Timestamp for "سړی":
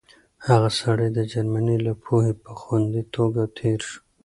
0.81-1.07